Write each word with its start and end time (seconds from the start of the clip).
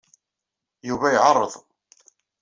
Yuba 0.89 1.07
iɛerreḍ. 1.13 1.53